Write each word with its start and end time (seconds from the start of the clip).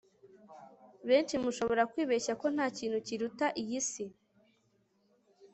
benshi 1.07 1.35
mushobora 1.43 1.83
kwibeshya 1.91 2.33
ko 2.41 2.45
nta 2.55 2.65
kintu 2.77 2.97
kiruta 3.07 3.45
iyi 3.61 3.77
isi 3.81 4.05